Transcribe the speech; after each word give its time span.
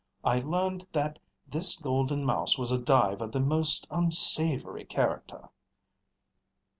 I 0.23 0.39
learned 0.39 0.87
that 0.93 1.19
this 1.47 1.75
Golden 1.79 2.25
Mouse 2.25 2.57
was 2.57 2.71
a 2.71 2.79
dive 2.79 3.21
of 3.21 3.33
the 3.33 3.39
most 3.39 3.87
unsavory 3.91 4.83
character." 4.85 5.49